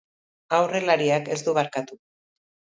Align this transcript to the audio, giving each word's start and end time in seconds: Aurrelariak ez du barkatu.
Aurrelariak 0.59 1.31
ez 1.37 1.39
du 1.51 1.57
barkatu. 1.61 2.03